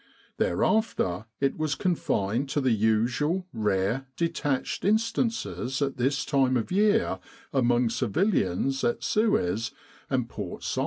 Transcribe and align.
Thereafter 0.37 1.27
it 1.39 1.59
was 1.59 1.75
confined 1.75 2.49
to 2.49 2.59
the 2.59 2.71
usual 2.71 3.45
rare, 3.53 4.07
detached 4.17 4.83
instances 4.83 5.79
at 5.79 5.97
this 5.97 6.25
time 6.25 6.57
of 6.57 6.71
year 6.71 7.19
among 7.53 7.91
civilians 7.91 8.83
at 8.83 9.03
Suez 9.03 9.69
and 10.09 10.27
Port 10.27 10.63
Said. 10.63 10.79